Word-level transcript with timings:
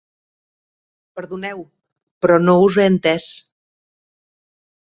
Perdoneu, 1.19 1.61
però 2.25 2.39
no 2.47 2.57
us 2.69 2.81
he 2.85 2.89
entès. 2.95 3.29